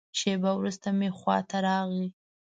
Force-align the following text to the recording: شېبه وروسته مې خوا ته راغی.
شېبه 0.19 0.51
وروسته 0.55 0.87
مې 0.97 1.09
خوا 1.17 1.37
ته 1.49 1.57
راغی. 1.65 2.05